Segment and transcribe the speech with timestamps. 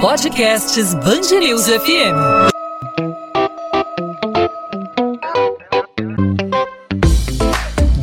[0.00, 2.16] Podcasts Bangerils FM.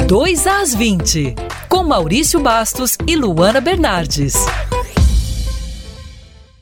[0.07, 1.33] Dois às 20,
[1.68, 4.36] com Maurício Bastos e Luana Bernardes.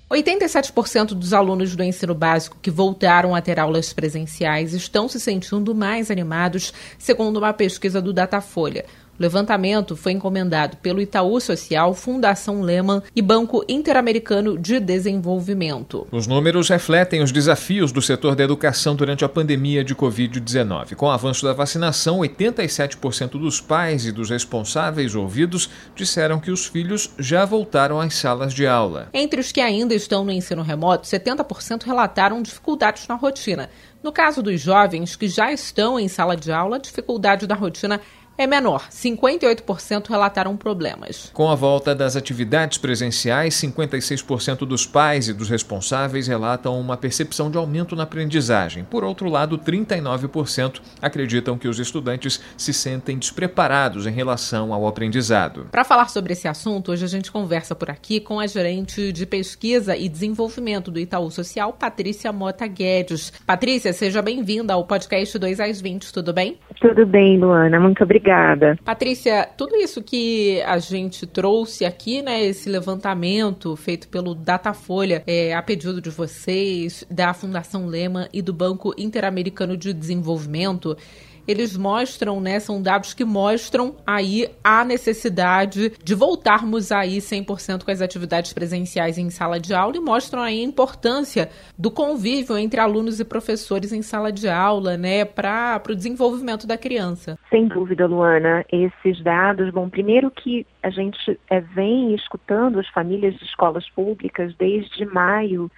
[0.09, 5.75] 87% dos alunos do ensino básico que voltaram a ter aulas presenciais estão se sentindo
[5.75, 8.85] mais animados, segundo uma pesquisa do Datafolha.
[9.17, 16.05] O levantamento foi encomendado pelo Itaú Social, Fundação Lehman e Banco Interamericano de Desenvolvimento.
[16.11, 20.95] Os números refletem os desafios do setor da educação durante a pandemia de Covid-19.
[20.95, 26.65] Com o avanço da vacinação, 87% dos pais e dos responsáveis ouvidos disseram que os
[26.65, 29.07] filhos já voltaram às salas de aula.
[29.13, 33.69] Entre os que ainda estão no ensino remoto, 70% relataram dificuldades na rotina.
[34.03, 37.99] No caso dos jovens que já estão em sala de aula, a dificuldade da rotina
[38.37, 38.87] é menor.
[38.89, 41.31] 58% relataram problemas.
[41.33, 47.49] Com a volta das atividades presenciais, 56% dos pais e dos responsáveis relatam uma percepção
[47.49, 48.83] de aumento na aprendizagem.
[48.83, 55.67] Por outro lado, 39% acreditam que os estudantes se sentem despreparados em relação ao aprendizado.
[55.71, 59.25] Para falar sobre esse assunto, hoje a gente conversa por aqui com a gerente de
[59.25, 63.31] pesquisa e desenvolvimento do Itaú Social, Patrícia Mota Guedes.
[63.45, 66.57] Patrícia, seja bem-vinda ao podcast 2 às 20, tudo bem?
[66.81, 67.79] Tudo bem, Luana.
[67.79, 68.75] Muito obrigada Obrigada.
[68.83, 75.53] Patrícia, tudo isso que a gente trouxe aqui, né, esse levantamento feito pelo Datafolha, é,
[75.53, 80.97] a pedido de vocês, da Fundação Lema e do Banco Interamericano de Desenvolvimento,
[81.47, 87.91] eles mostram, né, são dados que mostram aí a necessidade de voltarmos aí 100% com
[87.91, 92.79] as atividades presenciais em sala de aula e mostram aí a importância do convívio entre
[92.79, 97.37] alunos e professores em sala de aula, né, para o desenvolvimento da criança.
[97.49, 103.35] Sem dúvida, Luana, esses dados, bom, primeiro que a gente é, vem escutando as famílias
[103.35, 105.69] de escolas públicas desde maio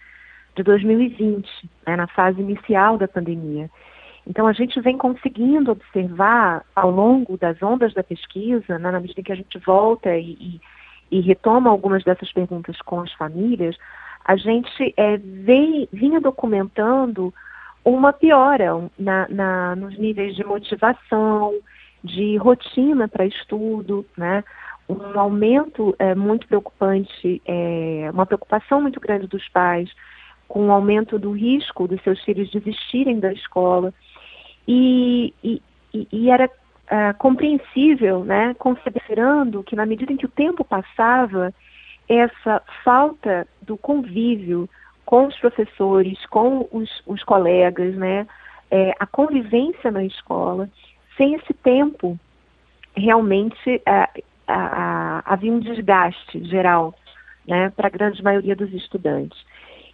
[0.55, 1.47] de 2020,
[1.85, 3.69] né, na fase inicial da pandemia.
[4.29, 9.23] Então, a gente vem conseguindo observar ao longo das ondas da pesquisa, né, na medida
[9.23, 10.61] que a gente volta e, e,
[11.11, 13.77] e, retoma algumas dessas perguntas com as famílias,
[14.25, 15.17] a gente é,
[15.93, 17.33] vinha documentando
[17.85, 21.53] uma piora na, na, nos níveis de motivação,
[22.03, 24.44] de rotina para estudo, né?
[24.89, 29.89] um aumento é, muito preocupante, é, uma preocupação muito grande dos pais
[30.47, 33.94] com o aumento do risco dos seus filhos desistirem da escola
[34.67, 35.61] e, e,
[36.11, 41.53] e era uh, compreensível, né, considerando que na medida em que o tempo passava,
[42.09, 44.69] essa falta do convívio
[45.06, 48.27] com os professores, com os, os colegas, né,
[48.69, 50.69] é, a convivência na escola,
[51.16, 52.19] sem esse tempo,
[52.95, 56.94] realmente uh, uh, havia um desgaste geral
[57.47, 59.38] né, para a grande maioria dos estudantes.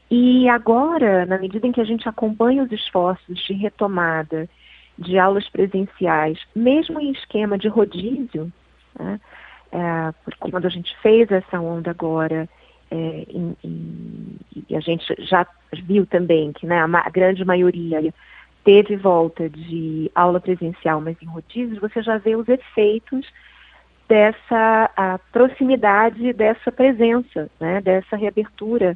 [0.10, 4.50] E agora, na medida em que a gente acompanha os esforços de retomada
[4.98, 8.52] de aulas presenciais, mesmo em esquema de rodízio,
[8.98, 9.20] né?
[9.72, 12.48] é, porque quando a gente fez essa onda agora,
[12.92, 12.96] é,
[13.28, 14.38] em, em,
[14.70, 15.48] e a gente já
[15.84, 18.14] viu também que né, a, a, grande maioria
[18.64, 23.26] teve volta de aula presencial, mas em rodízios, você já vê os efeitos
[24.08, 28.96] dessa a proximidade dessa presença, né, dessa reabertura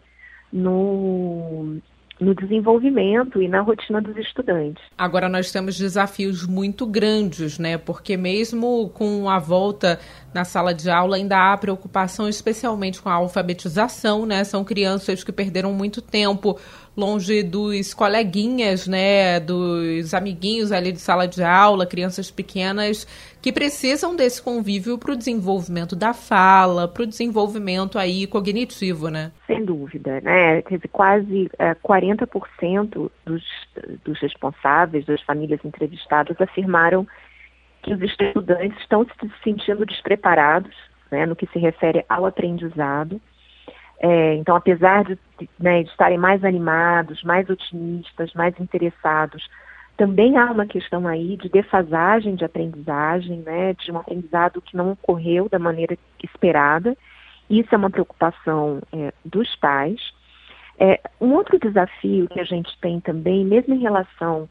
[0.53, 1.79] no,
[2.19, 4.83] no desenvolvimento e na rotina dos estudantes.
[4.97, 7.77] Agora nós temos desafios muito grandes, né?
[7.77, 9.99] Porque mesmo com a volta
[10.33, 14.43] na sala de aula ainda há preocupação, especialmente com a alfabetização, né?
[14.43, 16.57] São crianças que perderam muito tempo
[16.97, 23.05] longe dos coleguinhas, né, dos amiguinhos ali de sala de aula, crianças pequenas
[23.47, 29.31] que precisam desse convívio para o desenvolvimento da fala, para o desenvolvimento aí cognitivo, né?
[29.45, 30.61] Sem dúvida, né?
[30.91, 33.43] Quase é, 40% dos,
[34.03, 37.07] dos responsáveis, das famílias entrevistadas, afirmaram
[37.83, 40.75] que os estudantes estão se sentindo despreparados,
[41.09, 43.21] né, no que se refere ao aprendizado
[43.99, 45.17] é, então, apesar de,
[45.59, 49.49] né, de estarem mais animados, mais otimistas, mais interessados,
[49.97, 54.91] também há uma questão aí de defasagem de aprendizagem, né, de um aprendizado que não
[54.91, 56.95] ocorreu da maneira esperada.
[57.49, 59.99] Isso é uma preocupação é, dos pais.
[60.79, 64.47] É, um outro desafio que a gente tem também, mesmo em relação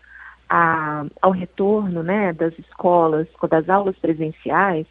[0.48, 4.86] a, ao retorno né, das escolas, das aulas presenciais,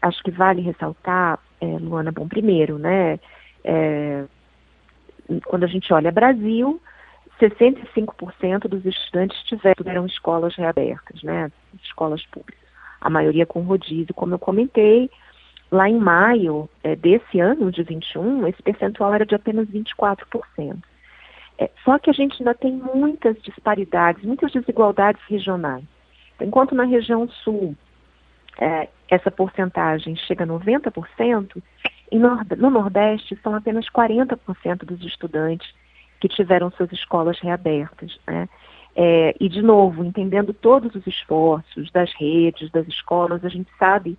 [0.00, 3.18] acho que vale ressaltar, é, Luana, bom, primeiro, né,
[3.64, 4.24] é,
[5.46, 6.80] quando a gente olha Brasil,
[7.40, 11.50] 65% dos estudantes tiveram escolas reabertas, né,
[11.82, 12.68] escolas públicas.
[13.00, 15.10] A maioria com rodízio, como eu comentei,
[15.70, 20.78] lá em maio é, desse ano, de 21, esse percentual era de apenas 24%.
[21.58, 25.84] É, só que a gente ainda tem muitas disparidades, muitas desigualdades regionais.
[26.40, 27.76] Enquanto na região sul
[28.60, 31.62] é, essa porcentagem chega a 90%,
[32.56, 35.68] no Nordeste são apenas 40% dos estudantes
[36.20, 38.18] que tiveram suas escolas reabertas.
[38.26, 38.48] Né?
[38.96, 44.18] É, e, de novo, entendendo todos os esforços das redes, das escolas, a gente sabe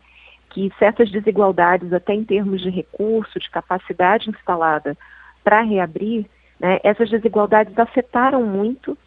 [0.50, 4.98] que certas desigualdades, até em termos de recurso, de capacidade instalada
[5.44, 6.26] para reabrir,
[6.60, 8.98] né, essas desigualdades afetaram muito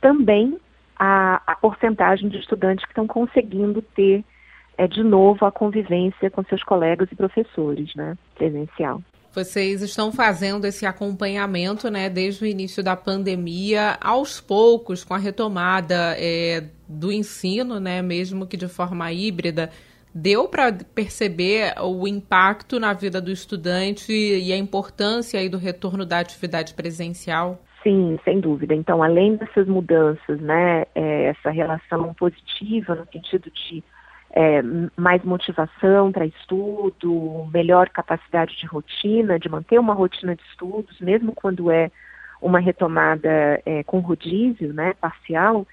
[0.00, 0.58] também
[0.98, 4.24] a, a porcentagem de estudantes que estão conseguindo ter
[4.76, 9.02] é, de novo a convivência com seus colegas e professores, né, presencial.
[9.32, 15.18] Vocês estão fazendo esse acompanhamento, né, desde o início da pandemia, aos poucos, com a
[15.18, 19.70] retomada é, do ensino, né, mesmo que de forma híbrida.
[20.12, 26.04] Deu para perceber o impacto na vida do estudante e a importância aí do retorno
[26.04, 27.62] da atividade presencial?
[27.84, 28.74] Sim, sem dúvida.
[28.74, 33.84] Então, além dessas mudanças, né, é, essa relação positiva no sentido de
[34.32, 34.62] é,
[34.96, 41.32] mais motivação para estudo, melhor capacidade de rotina, de manter uma rotina de estudos, mesmo
[41.32, 41.90] quando é
[42.40, 45.66] uma retomada é, com rodízio, né, parcial,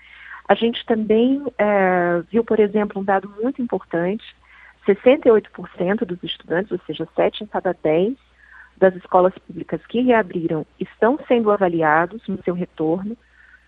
[0.47, 4.23] a gente também é, viu, por exemplo, um dado muito importante,
[4.87, 8.15] 68% dos estudantes, ou seja, 7 em cada 10
[8.77, 13.17] das escolas públicas que reabriram estão sendo avaliados no seu retorno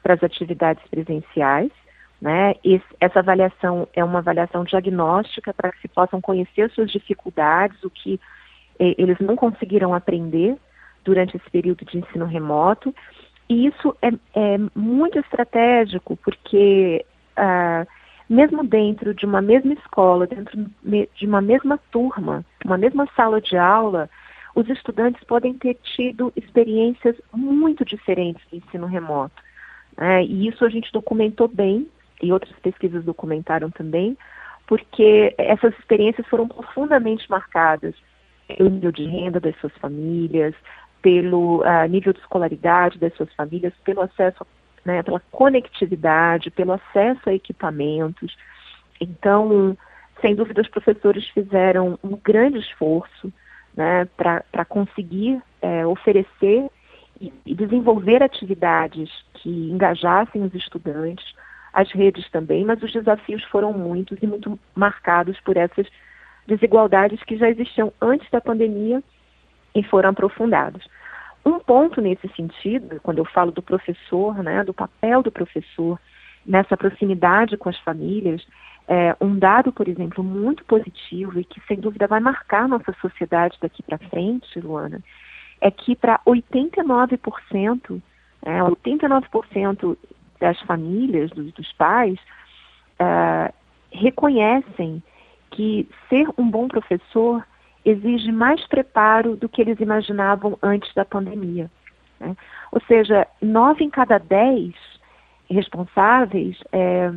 [0.02, 1.72] para as atividades presenciais.
[2.22, 2.54] Né?
[3.00, 8.20] Essa avaliação é uma avaliação diagnóstica para que se possam conhecer suas dificuldades, o que
[8.78, 10.58] eh, eles não conseguiram aprender
[11.04, 12.94] durante esse período de ensino remoto.
[13.48, 17.06] E isso é, é muito estratégico, porque
[17.36, 17.88] ah,
[18.30, 23.58] mesmo dentro de uma mesma escola, dentro de uma mesma turma, uma mesma sala de
[23.58, 24.10] aula,
[24.54, 29.42] os estudantes podem ter tido experiências muito diferentes do ensino remoto.
[29.98, 30.24] Né?
[30.26, 31.88] E isso a gente documentou bem
[32.22, 34.18] e outras pesquisas documentaram também,
[34.68, 37.96] porque essas experiências foram profundamente marcadas
[38.48, 40.54] pelo nível de renda das suas famílias,
[41.02, 44.46] pelo uh, nível de escolaridade das suas famílias, pelo acesso,
[44.84, 48.36] né, pela conectividade, pelo acesso a equipamentos.
[49.00, 49.78] Então,
[50.22, 53.32] sem dúvida, os professores fizeram um grande esforço
[53.76, 56.70] né, para conseguir é, oferecer
[57.20, 61.34] e, e desenvolver atividades que engajassem os estudantes,
[61.74, 65.88] as redes também, mas os desafios foram muitos e muito marcados por essas
[66.48, 69.04] desigualdades que já existiam antes da pandemia
[69.76, 70.88] e foram aprofundados.
[71.46, 76.00] Um ponto nesse sentido, quando eu falo do professor, né, do papel do professor
[76.46, 78.46] nessa proximidade com as famílias,
[78.88, 83.58] é, um dado, por exemplo, muito positivo e que sem dúvida vai marcar nossa sociedade
[83.62, 85.00] daqui para frente, Luana,
[85.62, 88.02] é que para 89%,
[88.42, 89.98] é, 89%
[90.40, 92.20] das famílias, dos, dos pais,
[93.00, 93.54] uh,
[93.92, 95.02] reconhecem
[95.52, 97.46] que ser um bom professor
[97.84, 101.70] exige mais preparo do que eles imaginavam antes da pandemia.
[102.20, 102.36] Né?
[102.72, 104.74] Ou seja, nove em cada dez
[105.50, 107.12] responsáveis, é,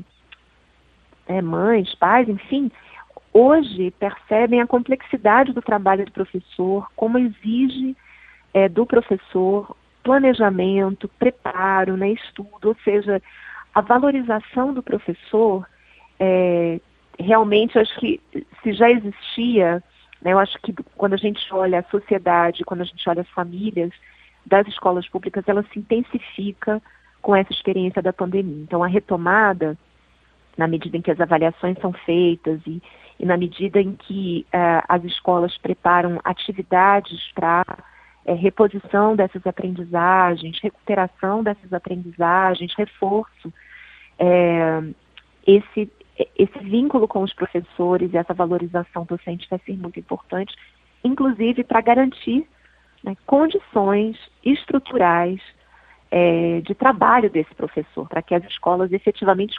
[1.26, 2.70] é, mães, pais, enfim,
[3.32, 7.96] hoje percebem a complexidade do trabalho do professor, como exige
[8.54, 13.22] é, do professor planejamento, preparo, né, estudo, ou seja,
[13.74, 15.66] a valorização do professor,
[16.18, 16.80] é,
[17.18, 18.20] realmente acho que
[18.62, 19.82] se já existia,
[20.20, 23.28] né, eu acho que quando a gente olha a sociedade, quando a gente olha as
[23.30, 23.92] famílias
[24.44, 26.82] das escolas públicas, ela se intensifica
[27.20, 28.62] com essa experiência da pandemia.
[28.62, 29.78] Então, a retomada,
[30.56, 32.82] na medida em que as avaliações são feitas e,
[33.18, 37.64] e na medida em que uh, as escolas preparam atividades para
[38.24, 43.52] é, reposição dessas aprendizagens, recuperação dessas aprendizagens, reforço,
[44.18, 44.82] é,
[45.46, 45.90] esse,
[46.38, 50.54] esse vínculo com os professores e essa valorização docente vai ser muito importante,
[51.02, 52.46] inclusive para garantir
[53.02, 55.40] né, condições estruturais
[56.10, 59.58] é, de trabalho desse professor, para que as escolas efetivamente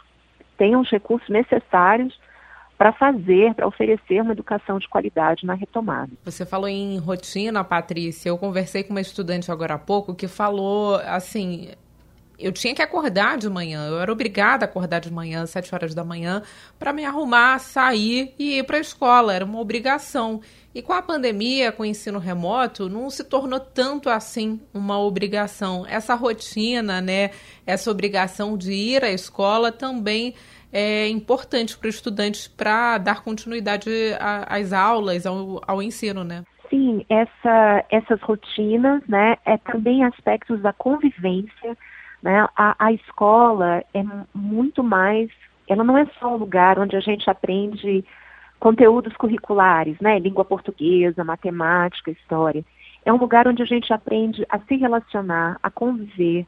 [0.57, 2.17] tenham os recursos necessários
[2.83, 6.11] para fazer, para oferecer uma educação de qualidade na retomada.
[6.25, 8.27] Você falou em rotina, Patrícia.
[8.27, 11.69] Eu conversei com uma estudante agora há pouco que falou assim.
[12.37, 15.93] Eu tinha que acordar de manhã, eu era obrigada a acordar de manhã, sete horas
[15.93, 16.41] da manhã,
[16.79, 20.41] para me arrumar, sair e ir para a escola, era uma obrigação.
[20.73, 25.85] E com a pandemia, com o ensino remoto, não se tornou tanto assim uma obrigação.
[25.87, 27.29] Essa rotina, né,
[27.65, 30.33] essa obrigação de ir à escola também
[30.71, 33.91] é importante para os estudantes para dar continuidade
[34.47, 36.43] às aulas, ao, ao ensino, né?
[36.67, 41.77] Sim, essa, essas rotinas, né, é também aspectos da convivência,
[42.23, 44.03] né, a, a escola é
[44.33, 45.29] muito mais,
[45.67, 48.03] ela não é só um lugar onde a gente aprende
[48.59, 52.63] conteúdos curriculares, né, língua portuguesa, matemática, história,
[53.05, 56.47] é um lugar onde a gente aprende a se relacionar, a conviver,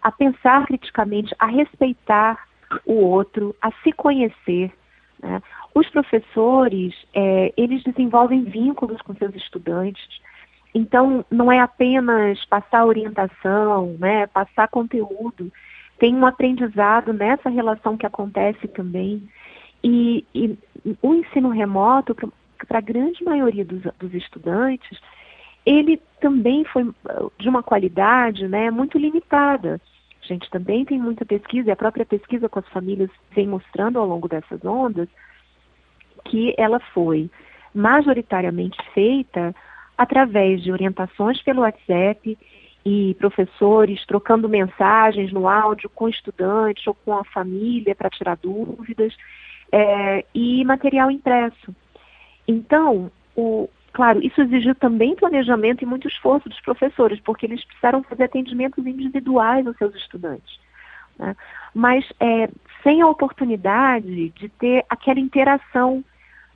[0.00, 2.46] a pensar criticamente, a respeitar
[2.84, 4.72] o outro, a se conhecer,
[5.20, 5.42] né?
[5.74, 10.20] Os professores, é, eles desenvolvem vínculos com seus estudantes,
[10.74, 15.50] então não é apenas passar orientação, né, passar conteúdo,
[15.98, 19.26] tem um aprendizado nessa relação que acontece também.
[19.82, 20.58] E, e
[21.00, 22.14] o ensino remoto,
[22.68, 25.00] para a grande maioria dos, dos estudantes,
[25.64, 26.84] ele também foi
[27.38, 29.80] de uma qualidade né, muito limitada.
[30.22, 33.98] A gente também tem muita pesquisa, e a própria pesquisa com as famílias vem mostrando
[33.98, 35.08] ao longo dessas ondas
[36.24, 37.30] que ela foi
[37.74, 39.54] majoritariamente feita
[39.96, 42.38] através de orientações pelo WhatsApp
[42.84, 49.14] e professores trocando mensagens no áudio com estudantes ou com a família para tirar dúvidas
[49.72, 51.74] é, e material impresso.
[52.46, 58.02] Então, o, Claro, isso exigiu também planejamento e muito esforço dos professores, porque eles precisaram
[58.02, 60.60] fazer atendimentos individuais aos seus estudantes.
[61.18, 61.34] Né?
[61.74, 62.50] Mas é,
[62.82, 66.04] sem a oportunidade de ter aquela interação,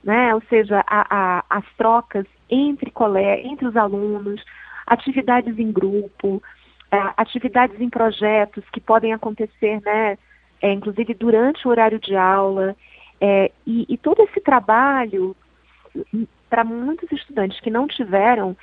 [0.03, 0.35] né?
[0.35, 4.43] ou seja, a, a, as trocas entre, colegas, entre os alunos,
[4.85, 6.43] atividades em grupo,
[6.91, 10.17] é, atividades em projetos que podem acontecer, né?
[10.61, 12.75] É, inclusive durante o horário de aula,
[13.19, 15.35] é, e, e todo esse trabalho
[16.49, 18.55] para muitos estudantes que não tiveram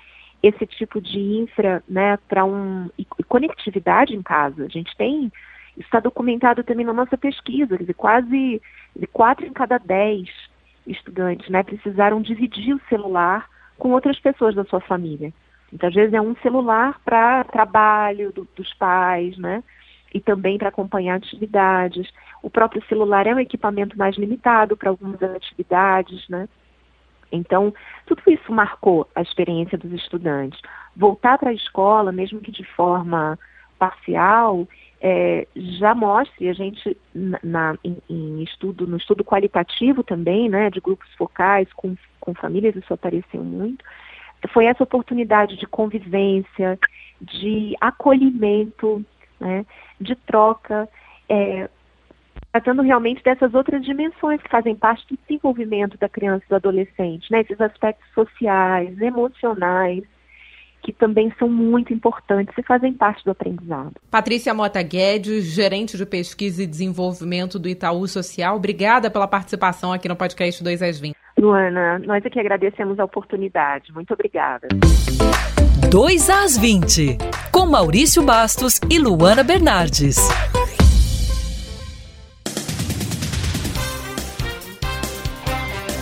[0.42, 4.64] esse tipo de infra, né, para um e conectividade em casa.
[4.64, 5.32] A gente tem
[5.76, 8.60] está documentado também na nossa pesquisa, quer quase
[9.12, 10.28] quatro em cada dez
[10.86, 15.32] estudantes, né, precisaram dividir o celular com outras pessoas da sua família.
[15.72, 19.62] Então, às vezes é um celular para trabalho do, dos pais, né,
[20.12, 22.10] e também para acompanhar atividades.
[22.42, 26.48] O próprio celular é um equipamento mais limitado para algumas atividades, né.
[27.30, 27.74] Então,
[28.06, 30.60] tudo isso marcou a experiência dos estudantes.
[30.96, 33.38] Voltar para a escola, mesmo que de forma
[33.78, 34.66] parcial,
[35.00, 40.70] é, já mostra, e a gente na, em, em, estudo, no estudo qualitativo também, né,
[40.70, 43.84] de grupos focais com, com famílias, isso apareceu muito,
[44.52, 46.78] foi essa oportunidade de convivência,
[47.20, 49.04] de acolhimento,
[49.40, 49.64] né,
[50.00, 50.88] de troca,
[51.28, 51.68] é,
[52.52, 57.30] tratando realmente dessas outras dimensões que fazem parte do desenvolvimento da criança e do adolescente,
[57.30, 57.40] né?
[57.40, 60.02] Esses aspectos sociais, emocionais,
[60.82, 63.92] que também são muito importantes e fazem parte do aprendizado.
[64.10, 70.08] Patrícia Mota Guedes, gerente de pesquisa e desenvolvimento do Itaú Social, obrigada pela participação aqui
[70.08, 71.16] no podcast 2 às 20.
[71.38, 73.92] Luana, nós aqui agradecemos a oportunidade.
[73.92, 74.66] Muito obrigada.
[75.90, 77.16] 2 às 20,
[77.52, 80.16] com Maurício Bastos e Luana Bernardes.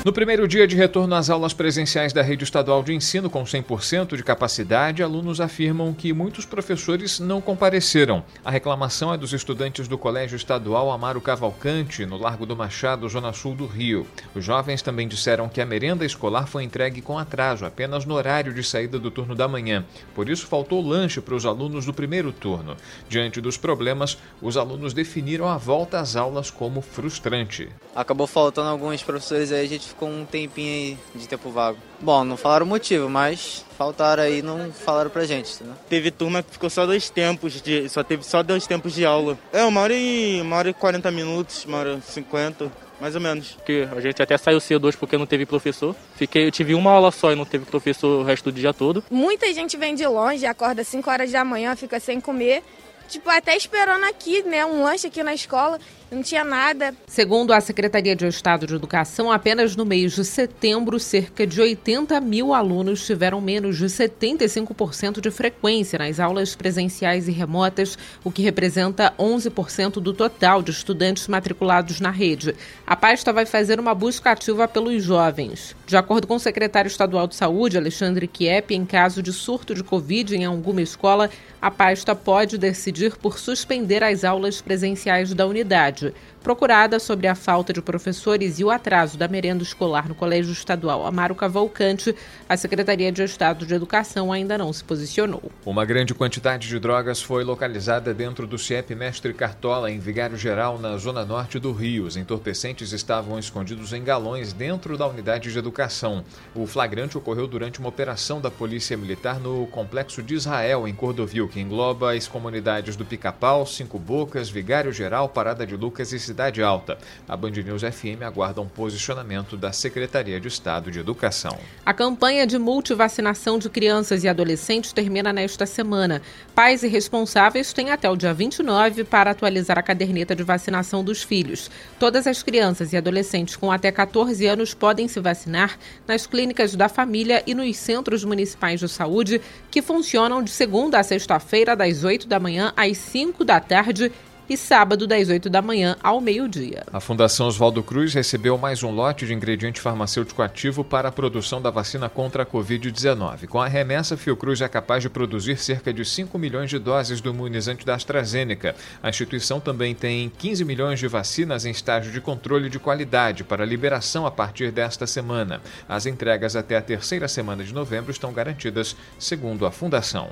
[0.06, 4.16] No primeiro dia de retorno às aulas presenciais da rede estadual de ensino com 100%
[4.16, 8.22] de capacidade, alunos afirmam que muitos professores não compareceram.
[8.44, 13.32] A reclamação é dos estudantes do Colégio Estadual Amaro Cavalcante, no Largo do Machado, zona
[13.32, 14.06] sul do Rio.
[14.32, 18.54] Os jovens também disseram que a merenda escolar foi entregue com atraso, apenas no horário
[18.54, 19.84] de saída do turno da manhã.
[20.14, 22.76] Por isso, faltou lanche para os alunos do primeiro turno.
[23.08, 27.68] Diante dos problemas, os alunos definiram a volta às aulas como frustrante.
[27.92, 31.78] Acabou faltando alguns professores aí, a gente ficou um tempinho aí de tempo vago.
[31.98, 35.74] Bom, não falaram o motivo, mas faltaram aí não falaram pra gente, né?
[35.88, 39.38] Teve turma que ficou só dois tempos, de, só teve só dois tempos de aula.
[39.52, 43.20] É, uma hora e, uma hora e 40 minutos, uma hora e 50 mais ou
[43.20, 43.52] menos.
[43.52, 45.96] Porque a gente até saiu cedo hoje porque não teve professor.
[46.14, 49.02] Fiquei, eu tive uma aula só e não teve professor o resto do dia todo.
[49.10, 52.62] Muita gente vem de longe, acorda 5 horas da manhã, fica sem comer.
[53.08, 55.78] Tipo, até esperando aqui, né, um lanche aqui na escola
[56.10, 56.94] não tinha nada.
[57.06, 62.20] Segundo a Secretaria de Estado de Educação, apenas no mês de setembro, cerca de 80
[62.20, 68.42] mil alunos tiveram menos de 75% de frequência nas aulas presenciais e remotas, o que
[68.42, 72.54] representa 11% do total de estudantes matriculados na rede.
[72.86, 75.74] A pasta vai fazer uma busca ativa pelos jovens.
[75.86, 79.82] De acordo com o secretário estadual de Saúde, Alexandre Kiep, em caso de surto de
[79.82, 85.95] Covid em alguma escola, a pasta pode decidir por suspender as aulas presenciais da unidade.
[86.02, 86.14] verdade
[86.46, 91.04] Procurada sobre a falta de professores e o atraso da merenda escolar no Colégio Estadual
[91.04, 92.14] Amaro Cavalcante,
[92.48, 95.50] a Secretaria de Estado de Educação ainda não se posicionou.
[95.64, 100.78] Uma grande quantidade de drogas foi localizada dentro do CIEP Mestre Cartola, em Vigário Geral,
[100.78, 102.04] na zona norte do Rio.
[102.04, 106.22] Os entorpecentes estavam escondidos em galões dentro da unidade de educação.
[106.54, 111.48] O flagrante ocorreu durante uma operação da Polícia Militar no Complexo de Israel, em Cordovil,
[111.48, 116.35] que engloba as comunidades do Pica-Pau, Cinco Bocas, Vigário Geral, Parada de Lucas e Cidade
[116.62, 116.98] Alta.
[117.28, 121.58] A Band News FM aguarda um posicionamento da Secretaria de Estado de Educação.
[121.84, 126.20] A campanha de multivacinação de crianças e adolescentes termina nesta semana.
[126.54, 131.22] Pais e responsáveis têm até o dia 29 para atualizar a caderneta de vacinação dos
[131.22, 131.70] filhos.
[131.98, 136.88] Todas as crianças e adolescentes com até 14 anos podem se vacinar nas clínicas da
[136.88, 139.40] família e nos centros municipais de saúde,
[139.70, 144.12] que funcionam de segunda a sexta-feira, das 8 da manhã às 5 da tarde
[144.48, 146.84] e sábado, das 8 da manhã ao meio-dia.
[146.92, 151.60] A Fundação Oswaldo Cruz recebeu mais um lote de ingrediente farmacêutico ativo para a produção
[151.60, 153.46] da vacina contra a Covid-19.
[153.48, 157.30] Com a remessa, Fiocruz é capaz de produzir cerca de 5 milhões de doses do
[157.30, 158.74] imunizante da AstraZeneca.
[159.02, 163.64] A instituição também tem 15 milhões de vacinas em estágio de controle de qualidade para
[163.64, 165.60] liberação a partir desta semana.
[165.88, 170.30] As entregas até a terceira semana de novembro estão garantidas, segundo a Fundação.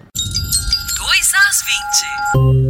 [0.96, 2.63] 2 às 20.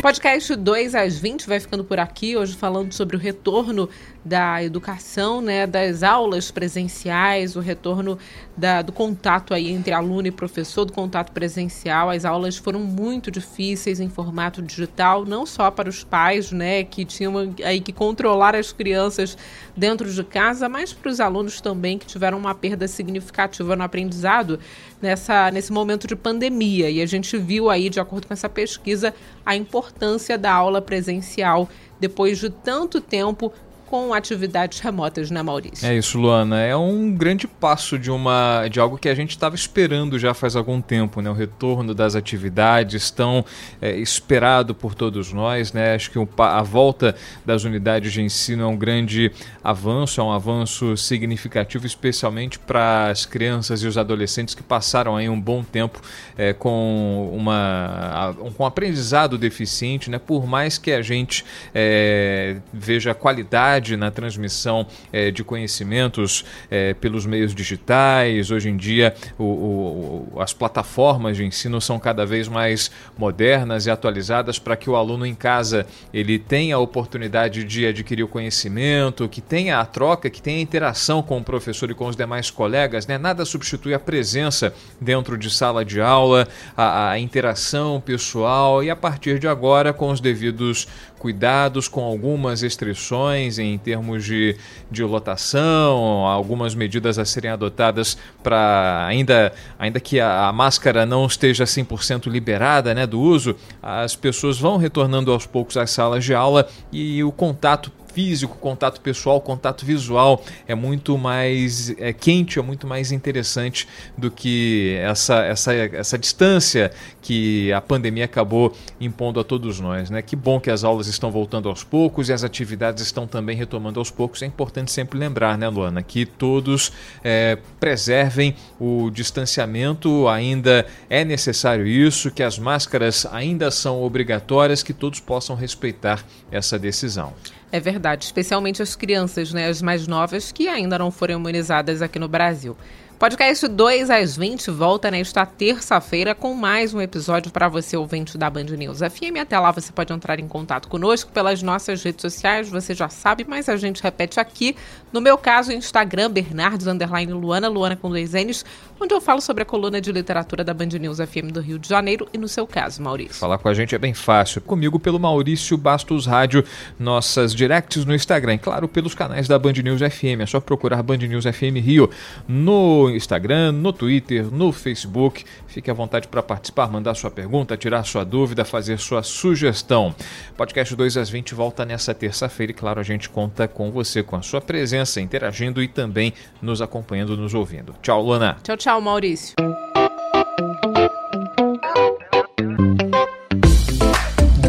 [0.00, 3.86] Podcast 2 às 20 vai ficando por aqui, hoje falando sobre o retorno
[4.24, 8.18] da educação, né, das aulas presenciais, o retorno
[8.56, 12.10] da, do contato aí entre aluno e professor, do contato presencial.
[12.10, 17.04] As aulas foram muito difíceis em formato digital, não só para os pais, né, que
[17.04, 19.38] tinham aí que controlar as crianças
[19.74, 24.60] dentro de casa, mas para os alunos também que tiveram uma perda significativa no aprendizado
[25.00, 26.90] nessa, nesse momento de pandemia.
[26.90, 29.14] E a gente viu aí, de acordo com essa pesquisa,
[29.46, 33.52] a importância da aula presencial depois de tanto tempo
[33.90, 35.84] com atividades remotas, né, Maurício?
[35.84, 36.60] É isso, Luana.
[36.60, 40.54] É um grande passo de uma de algo que a gente estava esperando já faz
[40.54, 41.28] algum tempo, né?
[41.28, 43.44] O retorno das atividades tão
[43.82, 45.96] é, esperado por todos nós, né?
[45.96, 49.32] Acho que a volta das unidades de ensino é um grande
[49.62, 55.28] avanço, é um avanço significativo, especialmente para as crianças e os adolescentes que passaram aí
[55.28, 56.00] um bom tempo
[56.38, 60.20] é, com uma com um aprendizado deficiente, né?
[60.20, 66.94] Por mais que a gente é, veja a qualidade na transmissão é, de conhecimentos é,
[66.94, 68.50] pelos meios digitais.
[68.50, 73.90] Hoje em dia, o, o, as plataformas de ensino são cada vez mais modernas e
[73.90, 79.28] atualizadas para que o aluno em casa ele tenha a oportunidade de adquirir o conhecimento,
[79.28, 82.50] que tenha a troca, que tenha a interação com o professor e com os demais
[82.50, 83.06] colegas.
[83.06, 83.18] Né?
[83.18, 88.96] Nada substitui a presença dentro de sala de aula, a, a interação pessoal e a
[88.96, 90.88] partir de agora, com os devidos
[91.20, 94.56] cuidados, com algumas restrições em termos de,
[94.90, 101.26] de lotação, algumas medidas a serem adotadas para, ainda, ainda que a, a, máscara não
[101.26, 106.34] esteja 100% liberada né, do uso, as pessoas vão retornando aos poucos às salas de
[106.34, 112.62] aula e o contato físico, contato pessoal, contato visual é muito mais é, quente, é
[112.62, 116.90] muito mais interessante do que essa, essa, essa distância
[117.22, 120.10] que a pandemia acabou impondo a todos nós.
[120.10, 120.22] Né?
[120.22, 123.98] Que bom que as aulas estão voltando aos poucos e as atividades estão também retomando
[123.98, 124.42] aos poucos.
[124.42, 126.92] É importante sempre lembrar, né, Luana, que todos
[127.22, 134.92] é, preservem o distanciamento, ainda é necessário isso, que as máscaras ainda são obrigatórias, que
[134.92, 137.32] todos possam respeitar essa decisão.
[137.72, 142.18] É verdade, especialmente as crianças, né, as mais novas que ainda não foram imunizadas aqui
[142.18, 142.76] no Brasil.
[143.20, 148.48] Podcast 2 às 20 volta nesta terça-feira com mais um episódio para você, ouvinte da
[148.48, 149.36] Band News FM.
[149.38, 153.44] Até lá você pode entrar em contato conosco pelas nossas redes sociais, você já sabe,
[153.46, 154.74] mas a gente repete aqui.
[155.12, 158.64] No meu caso, Instagram, Bernardes, underline Luana, Luana com dois N's,
[158.98, 161.90] onde eu falo sobre a coluna de literatura da Band News FM do Rio de
[161.90, 163.34] Janeiro e no seu caso, Maurício.
[163.34, 164.62] Falar com a gente é bem fácil.
[164.62, 166.64] Comigo pelo Maurício Bastos Rádio,
[166.98, 170.40] nossas directs no Instagram, claro, pelos canais da Band News FM.
[170.40, 172.08] É só procurar Band News FM Rio
[172.48, 175.44] no Instagram, no Twitter, no Facebook.
[175.66, 180.14] Fique à vontade para participar, mandar sua pergunta, tirar sua dúvida, fazer sua sugestão.
[180.56, 184.36] Podcast 2 às 20 volta nessa terça-feira e, claro, a gente conta com você, com
[184.36, 187.94] a sua presença, interagindo e também nos acompanhando, nos ouvindo.
[188.02, 188.56] Tchau, Luana.
[188.62, 189.54] Tchau, tchau, Maurício.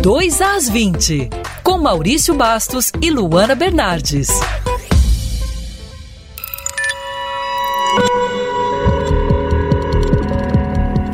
[0.01, 1.29] Dois às 20,
[1.63, 4.29] com Maurício Bastos e Luana Bernardes.